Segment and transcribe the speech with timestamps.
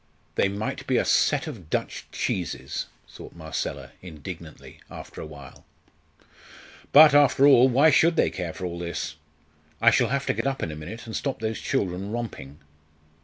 [0.33, 5.63] "They might be a set of Dutch cheeses!" thought Marcella, indignantly, after a while.
[6.91, 9.17] "But, after all, why should they care for all this?
[9.79, 12.57] I shall have to get up in a minute and stop those children romping."